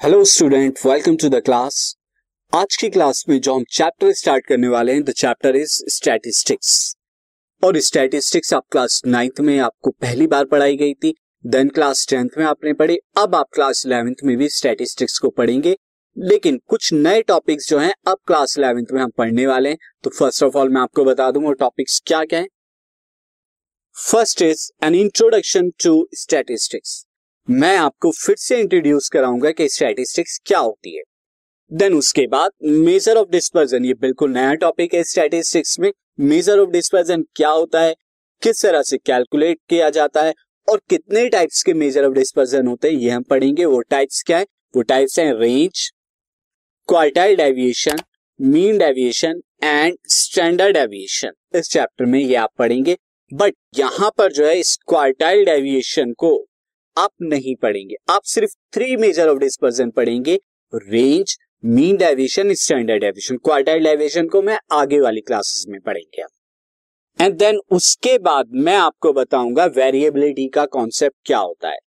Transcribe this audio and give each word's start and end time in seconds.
Hello 0.00 0.22
student 0.24 0.78
welcome 0.86 1.16
to 1.16 1.28
the 1.28 1.40
class 1.44 1.96
आज 2.52 2.76
की 2.76 2.88
class 2.90 3.24
में 3.28 3.40
जो 3.40 3.54
हम 3.54 3.64
चैप्टर 3.70 4.12
स्टार्ट 4.12 4.46
करने 4.46 4.68
वाले 4.68 4.92
हैं 4.92 5.02
द 5.04 5.10
चैप्टर 5.10 5.56
इज़ 5.56 5.72
स्टैटिस्टिक्स 5.88 6.70
और 7.62 7.78
स्टैटिस्टिक्स 7.78 8.54
आप 8.54 8.64
क्लास 8.72 9.00
नाइन्थ 9.06 9.40
में 9.40 9.58
आपको 9.58 9.90
पहली 9.90 10.26
बार 10.26 10.44
पढ़ाई 10.44 10.76
गई 10.76 10.94
थी 10.94 11.12
देन 11.46 11.68
क्लास 11.68 12.06
टेंथ 12.10 12.38
में 12.38 12.44
आपने 12.44 12.72
पढ़ी, 12.72 12.96
अब 13.18 13.34
आप 13.34 13.48
क्लास 13.54 13.84
इलेवेंथ 13.86 14.24
में 14.24 14.36
भी 14.36 14.48
स्टैटिस्टिक्स 14.48 15.18
को 15.18 15.30
पढ़ेंगे. 15.30 15.76
लेकिन 16.16 16.60
कुछ 16.68 16.92
नए 16.92 17.22
टॉपिक्स 17.22 17.68
जो 17.68 17.78
हैं, 17.78 17.92
अब 18.08 18.16
क्लास 18.26 18.58
इलेवेंथ 18.58 18.92
में 18.92 19.02
हम 19.02 19.10
पढ़ने 19.18 19.46
वाले 19.46 19.68
हैं. 19.68 19.78
तो 20.04 20.10
फ़र्स्ट 20.10 20.42
ऑफ़ 20.42 20.56
ऑल 20.56 20.68
मैं 20.68 20.80
आपको 20.80 21.04
बता 21.04 21.30
दूँ, 21.30 21.42
वो 21.42 21.52
टॉपिक्स 21.52 22.00
क्या 22.06 22.24
क्या 22.24 22.40
है? 22.40 22.48
First 23.96 24.42
is 24.42 24.70
an 24.82 24.94
introduction 24.94 25.70
to 25.84 26.08
statistics 26.14 27.06
मैं 27.50 27.76
आपको 27.76 28.10
फिर 28.10 28.36
से 28.36 28.58
इंट्रोड्यूस 28.60 29.08
कराऊँगा 29.08 29.50
कि 29.50 29.68
स्टैटिस्टिक्स 29.68 30.38
क्या 30.46 30.58
होती 30.58 30.96
है। 30.96 31.02
देन 31.70 31.94
उसके 31.94 32.26
बाद 32.26 32.50
मेजर 32.62 33.16
ऑफ़ 33.16 33.28
डिस्पर्जन 33.28 33.84
ये 33.84 33.94
बिल्कुल 33.94 34.30
नया 34.30 34.52
टॉपिक 34.54 34.94
है 34.94 35.02
स्टैटिस्टिक्स 35.04 35.78
में। 35.80 35.90
मेजर 36.20 36.58
ऑफ़ 36.58 36.70
डिस्पर्जन 36.70 37.22
क्या 37.36 37.48
होता 37.48 37.80
है, 37.80 37.94
किस 38.42 38.62
तरह 38.62 38.82
से 38.82 38.96
कैलकुलेट 38.96 39.58
किया 39.68 39.88
जाता 39.90 40.22
है 40.22 40.34
और 40.68 40.80
कितने 40.90 41.28
टाइप्स 41.28 41.62
के 41.62 41.74
मेजर 41.74 42.04
ऑफ़ 42.04 42.14
डिस्पर्जन 42.14 42.66
होते 42.66 42.90
हैं, 42.90 42.96
ये 42.96 43.10
हम 43.10 43.22
पढ़ेंगे। 43.22 43.64
वो 43.64 43.80
टाइप्स 43.80 44.22
क्या 44.22 44.38
है? 44.38 44.46
वो 44.76 44.82
टाइप्स 44.82 45.18
हैं 45.18 45.32
range 45.34 45.90
quartile 46.88 47.36
deviation 47.36 47.96
mean 48.40 48.78
deviation 48.78 49.40
and 49.64 49.96
standard 50.08 50.76
deviation 50.76 51.32
इस 51.54 51.70
चैप्टर 51.70 52.04
में 52.04 52.18
ये 52.20 52.34
आप 52.34 52.50
पढ़ेंगे। 52.58 52.96
बट 53.32 53.54
यहाँ 53.78 54.10
पर 54.18 54.32
जो 54.32 54.46
है 54.46 54.58
इस 54.60 54.76
क्वार्टाइल 54.88 55.44
डेविएशन 55.44 56.12
को 56.12 56.46
आप 56.96 57.10
नहीं 57.22 57.54
पढ़ेंगे। 57.54 57.96
आप 58.10 58.22
सिर्फ़ 58.24 58.52
थ्री 58.74 58.96
मेजर 58.96 59.28
ऑफ़ 59.28 59.38
डिस्पर्जन 59.38 59.90
पढ़ेंगे। 59.90 60.38
Range 60.72 61.36
mean 61.64 61.96
deviation 61.96 62.52
standard 62.54 63.00
deviation 63.00 63.36
quartile 63.36 63.84
deviation 63.84 64.26
को 64.28 64.42
मैं 64.42 64.58
आगे 64.72 65.00
वाली 65.00 65.20
क्लासेस 65.20 65.64
में 65.68 65.80
पढ़ेंगे 65.80 66.22
एंड 67.18 67.34
देन 67.38 67.60
उसके 67.72 68.16
बाद 68.18 68.50
मैं 68.56 68.76
आपको 68.76 69.12
बताऊँगा 69.12 69.64
वेरिएबिलिटी 69.76 70.46
का 70.48 70.64
कॉन्सेप्ट 70.66 71.16
क्या 71.24 71.38
होता 71.38 71.68
है। 71.68 71.78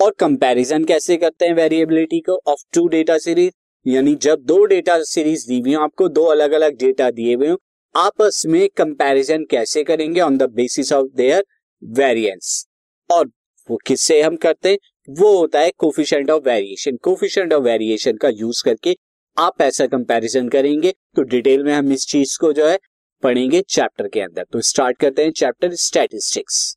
और 0.00 0.14
कंपैरिजन 0.18 0.84
कैसे 0.84 1.16
करते 1.16 1.46
हैं 1.46 1.54
वेरिएबिलिटी 1.54 2.20
को 2.20 2.40
ऑफ़ 2.46 2.62
टू 2.74 2.86
डेटा 2.88 3.18
सीरीज़ 3.18 3.52
यानी 3.86 4.14
जब 4.22 4.42
दो 4.44 4.64
डेटा 4.66 4.98
सीरीज़ 5.04 5.46
दी 5.48 5.60
हुई 5.60 5.74
आपको 5.74 6.08
दो 6.08 6.24
अलग 6.24 6.52
अलग 6.52 6.76
डेटा 6.78 7.10
दिए 7.10 7.34
हुए 7.34 7.54
आपस 7.94 8.42
में 8.46 8.68
कंपैरिजन 8.76 9.44
कैसे 9.44 9.84
करेंगे 9.84 10.20
on 10.20 10.36
the 10.38 10.50
basis 10.52 10.92
of 10.92 11.06
their 11.14 11.44
variance 11.82 12.66
और 13.10 13.30
वो 13.70 13.78
किससे 13.86 14.20
हम 14.22 14.36
करते 14.36 14.70
हैं? 14.70 14.78
वो 15.10 15.36
होता 15.38 15.60
है 15.60 15.70
coefficient 15.78 16.30
of 16.30 16.42
variation 16.44 16.96
coefficient 16.96 17.52
of 17.52 17.62
variation 17.62 18.16
का 18.16 18.28
यूज़ 18.28 18.62
करके 18.64 18.96
आप 19.36 19.62
ऐसा 19.62 19.86
कंपैरिजन 19.86 20.48
करेंगे 20.48 20.92
तो 21.16 21.22
डिटेल 21.22 21.64
में 21.64 21.72
हम 21.74 21.92
इस 21.92 22.06
चीज़ 22.06 22.36
को 22.40 22.52
जो 22.52 22.66
है, 22.68 22.78
पढ़ेंगे 23.22 23.60
चैप्टर 23.62 24.08
के 24.08 24.20
अंदर। 24.20 24.44
तो 24.52 24.60
स्टार्ट 24.60 24.98
करते 24.98 25.24
हैं 25.24 25.32
chapter 25.32 25.74
statistics 25.76 26.76